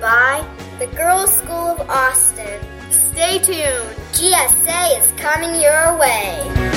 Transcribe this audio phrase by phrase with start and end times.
[0.00, 0.46] by
[0.78, 2.60] the Girls School of Austin.
[2.90, 3.96] Stay tuned.
[4.12, 6.76] GSA is coming your way.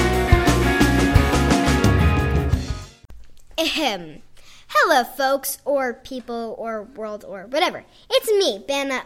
[3.57, 4.21] Ahem.
[4.67, 7.83] Hello, folks, or people, or world, or whatever.
[8.09, 9.01] It's me, Banna.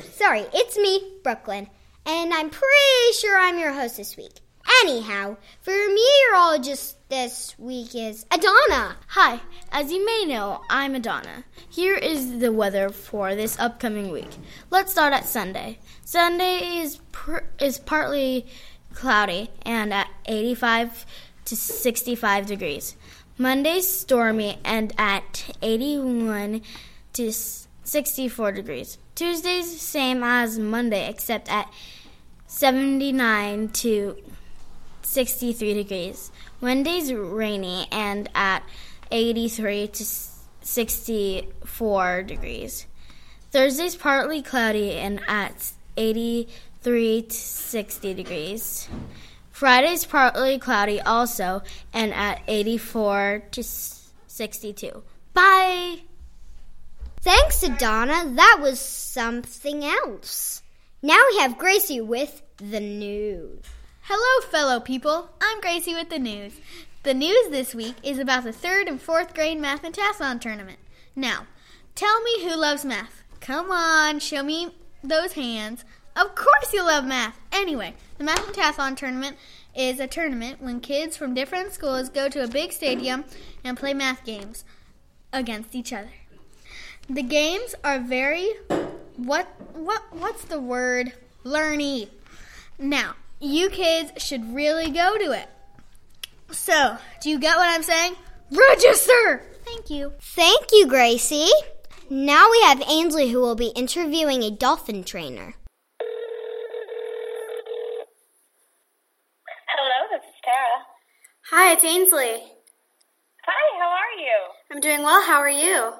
[0.00, 1.68] Sorry, it's me, Brooklyn,
[2.04, 4.40] and I'm pretty sure I'm your host this week.
[4.82, 8.96] Anyhow, for meteorologist this week is Adana.
[9.08, 9.40] Hi,
[9.72, 11.44] as you may know, I'm Adana.
[11.68, 14.28] Here is the weather for this upcoming week.
[14.70, 15.78] Let's start at Sunday.
[16.04, 18.46] Sunday is pr- is partly
[18.94, 21.06] cloudy and at 85
[21.46, 22.94] to 65 degrees.
[23.36, 26.62] Monday's stormy and at 81
[27.14, 28.98] to 64 degrees.
[29.14, 31.72] Tuesday's same as Monday except at
[32.46, 34.16] 79 to
[35.08, 36.30] 63 degrees.
[36.60, 38.62] Wednesday's rainy and at
[39.10, 40.04] 83 to
[40.60, 42.86] 64 degrees.
[43.50, 48.88] Thursday's partly cloudy and at 83 to 60 degrees.
[49.50, 51.62] Friday's partly cloudy also
[51.94, 55.02] and at 84 to 62.
[55.32, 56.02] Bye!
[57.22, 58.34] Thanks, Adana.
[58.34, 60.62] That was something else.
[61.02, 63.64] Now we have Gracie with the news.
[64.10, 65.28] Hello, fellow people.
[65.38, 66.54] I'm Gracie with the news.
[67.02, 70.78] The news this week is about the third and fourth grade math and tasson tournament.
[71.14, 71.46] Now,
[71.94, 73.22] tell me who loves math.
[73.40, 74.70] Come on, show me
[75.04, 75.84] those hands.
[76.16, 77.38] Of course you love math.
[77.52, 79.36] Anyway, the math and tasson tournament
[79.76, 83.26] is a tournament when kids from different schools go to a big stadium
[83.62, 84.64] and play math games
[85.34, 86.12] against each other.
[87.10, 88.54] The games are very
[89.18, 91.12] what what what's the word?
[91.44, 92.08] Learny.
[92.78, 95.48] Now, you kids should really go to it.
[96.50, 98.14] So, do you get what I'm saying?
[98.50, 99.42] Register!
[99.64, 100.12] Thank you.
[100.20, 101.50] Thank you, Gracie.
[102.10, 105.54] Now we have Ainsley who will be interviewing a dolphin trainer.
[109.66, 110.86] Hello, this is Tara.
[111.50, 112.42] Hi, it's Ainsley.
[113.44, 114.36] Hi, how are you?
[114.72, 115.22] I'm doing well.
[115.22, 115.92] How are you?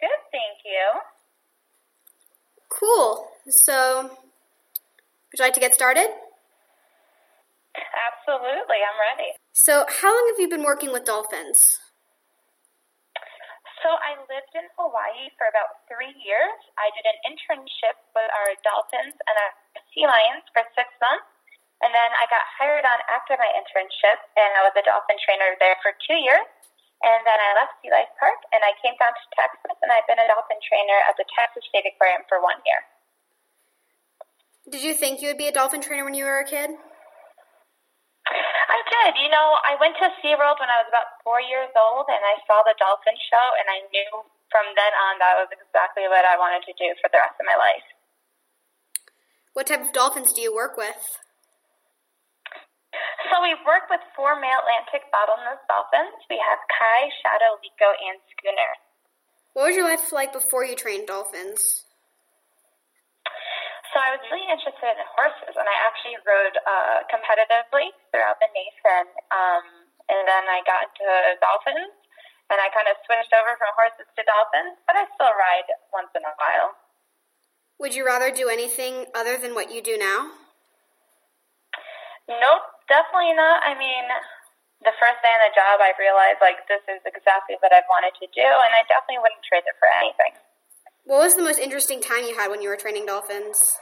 [0.00, 1.00] Good, thank you.
[2.68, 3.26] Cool.
[3.48, 4.16] So,
[5.30, 6.10] would you like to get started?
[7.70, 9.30] Absolutely, I'm ready.
[9.54, 11.78] So, how long have you been working with dolphins?
[13.78, 16.58] So, I lived in Hawaii for about three years.
[16.74, 19.52] I did an internship with our dolphins and our
[19.94, 21.30] sea lions for six months.
[21.80, 25.56] And then I got hired on after my internship, and I was a dolphin trainer
[25.62, 26.44] there for two years.
[27.00, 30.04] And then I left Sea Life Park, and I came down to Texas, and I've
[30.04, 32.84] been a dolphin trainer at the Texas State Aquarium for one year.
[34.70, 36.70] Did you think you would be a dolphin trainer when you were a kid?
[38.30, 39.18] I did.
[39.18, 42.38] You know, I went to SeaWorld when I was about four years old, and I
[42.46, 46.38] saw the dolphin show, and I knew from then on that was exactly what I
[46.38, 47.82] wanted to do for the rest of my life.
[49.58, 51.18] What type of dolphins do you work with?
[53.26, 56.14] So we work with four male Atlantic bottlenose dolphins.
[56.30, 58.72] We have Kai, Shadow, Liko, and Schooner.
[59.54, 61.89] What was your life like before you trained dolphins?
[64.10, 69.06] I was really interested in horses, and I actually rode uh, competitively throughout the nation.
[69.30, 71.06] Um, and then I got into
[71.38, 71.94] dolphins,
[72.50, 76.10] and I kind of switched over from horses to dolphins, but I still ride once
[76.18, 76.74] in a while.
[77.78, 80.34] Would you rather do anything other than what you do now?
[82.26, 83.62] Nope, definitely not.
[83.62, 84.10] I mean,
[84.82, 88.18] the first day on the job, I realized like this is exactly what I wanted
[88.18, 90.34] to do, and I definitely wouldn't trade it for anything.
[91.06, 93.78] What was the most interesting time you had when you were training dolphins?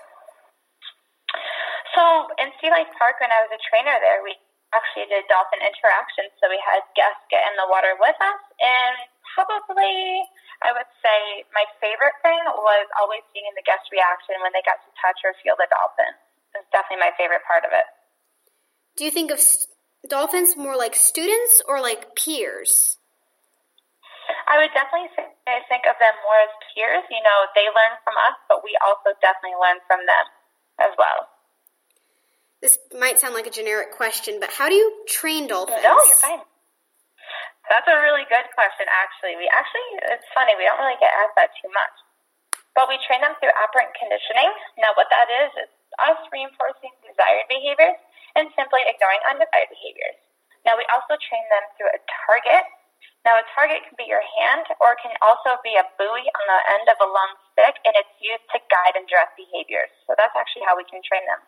[1.99, 4.39] So in Sea Life Park, when I was a trainer there, we
[4.71, 6.31] actually did dolphin interactions.
[6.39, 8.95] So we had guests get in the water with us, and
[9.35, 10.23] probably
[10.63, 14.79] I would say my favorite thing was always seeing the guest reaction when they got
[14.79, 16.15] to touch or feel the dolphin.
[16.55, 17.87] It's definitely my favorite part of it.
[18.95, 19.43] Do you think of
[20.07, 22.95] dolphins more like students or like peers?
[24.47, 27.03] I would definitely say I think of them more as peers.
[27.11, 30.27] You know, they learn from us, but we also definitely learn from them
[30.79, 31.27] as well.
[32.59, 35.79] This might sound like a generic question, but how do you train dolphins?
[35.83, 36.43] No, you're fine.
[37.71, 39.39] That's a really good question, actually.
[39.39, 41.97] We actually, it's funny, we don't really get asked that too much.
[42.75, 44.51] But we train them through operant conditioning.
[44.81, 45.71] Now, what that is, is
[46.03, 47.99] us reinforcing desired behaviors
[48.35, 50.19] and simply ignoring undesired behaviors.
[50.67, 52.65] Now, we also train them through a target.
[53.23, 56.45] Now, a target can be your hand or it can also be a buoy on
[56.49, 59.93] the end of a long stick, and it's used to guide and direct behaviors.
[60.09, 61.43] So that's actually how we can train them.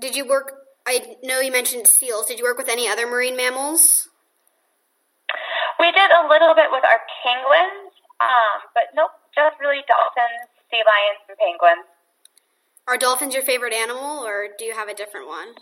[0.00, 0.52] Did you work?
[0.86, 2.26] I know you mentioned seals.
[2.26, 4.08] Did you work with any other marine mammals?
[5.78, 7.92] We did a little bit with our penguins.
[8.18, 11.86] Um, but nope, just really dolphins, sea lions, and penguins.
[12.88, 15.54] Are dolphins your favorite animal, or do you have a different one?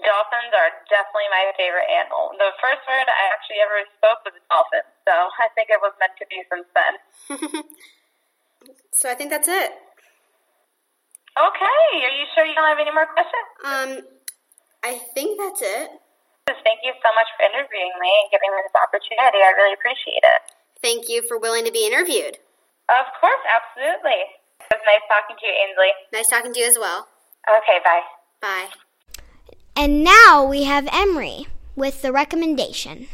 [0.00, 2.32] Dolphins are definitely my favorite animal.
[2.40, 6.16] The first word I actually ever spoke was dolphin, so I think it was meant
[6.16, 6.94] to be since then.
[8.92, 9.72] So I think that's it.
[11.40, 13.48] Okay, are you sure you don't have any more questions?
[13.64, 13.90] Um,
[14.84, 15.88] I think that's it.
[16.44, 19.40] Thank you so much for interviewing me and giving me this opportunity.
[19.40, 20.40] I really appreciate it.
[20.82, 22.36] Thank you for willing to be interviewed.
[22.92, 24.20] Of course, absolutely.
[24.60, 25.92] It was nice talking to you, Ainsley.
[26.12, 27.08] Nice talking to you as well.
[27.48, 28.04] Okay, bye.
[28.40, 28.68] Bye.
[29.76, 31.46] And now we have Emery
[31.76, 33.08] with the recommendation.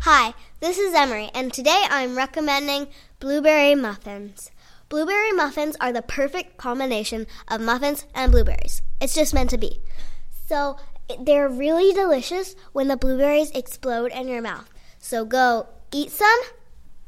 [0.00, 2.88] Hi, this is Emery, and today I'm recommending
[3.18, 4.50] blueberry muffins.
[4.90, 8.82] Blueberry muffins are the perfect combination of muffins and blueberries.
[9.00, 9.80] It's just meant to be.
[10.48, 10.78] So
[11.20, 14.68] they're really delicious when the blueberries explode in your mouth.
[14.98, 16.40] So go eat some,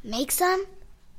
[0.05, 0.67] make some,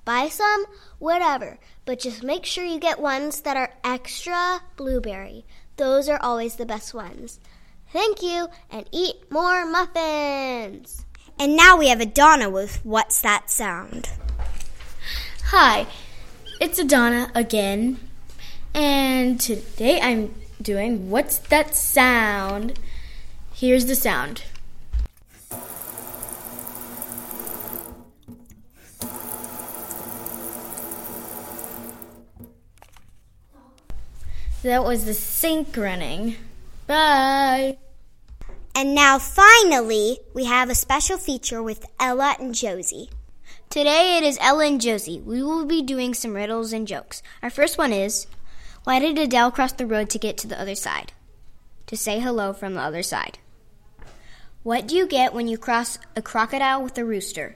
[0.05, 0.65] buy some,
[0.99, 1.59] whatever.
[1.83, 5.43] But just make sure you get ones that are extra blueberry.
[5.75, 7.41] Those are always the best ones.
[7.91, 11.05] Thank you, and eat more muffins.
[11.37, 14.09] And now we have Adana with What's That Sound?
[15.47, 15.87] Hi,
[16.63, 17.99] it's Adana again,
[18.73, 22.79] and today I'm doing What's That Sound?
[23.53, 24.43] Here's the sound.
[34.61, 36.37] That was the sink running.
[36.87, 37.77] Bye.
[38.73, 43.09] And now finally, we have a special feature with Ella and Josie.
[43.73, 45.19] Today it is Ella and Josie.
[45.19, 47.23] We will be doing some riddles and jokes.
[47.41, 48.27] Our first one is
[48.83, 51.11] Why did Adele cross the road to get to the other side?
[51.87, 53.39] To say hello from the other side.
[54.61, 57.55] What do you get when you cross a crocodile with a rooster?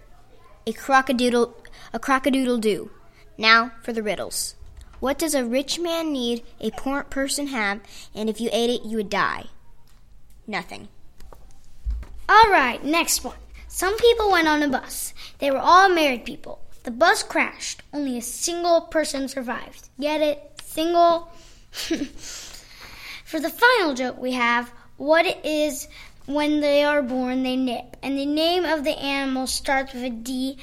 [0.65, 1.53] A crocodile
[1.93, 2.89] a crocodile do.
[3.37, 4.55] Now for the riddles.
[4.99, 7.79] What does a rich man need a poor person have,
[8.15, 9.49] and if you ate it you would die?
[10.47, 10.87] Nothing.
[12.27, 13.35] All right, next one.
[13.77, 15.13] Some people went on a bus.
[15.37, 16.63] They were all married people.
[16.81, 17.83] The bus crashed.
[17.93, 19.89] Only a single person survived.
[19.99, 20.59] Get it?
[20.63, 21.31] Single?
[21.71, 25.87] For the final joke, we have what it is
[26.25, 27.97] when they are born, they nip.
[28.01, 30.57] And the name of the animal starts with a D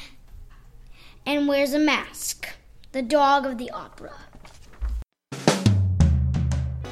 [1.25, 2.49] and wears a mask.
[2.91, 4.11] The dog of the opera.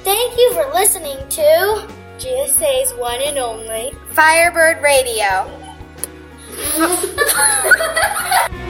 [0.04, 1.88] Thank you for listening to
[2.18, 5.61] GSA's one and only Firebird Radio.
[6.72, 8.61] ハハハハ!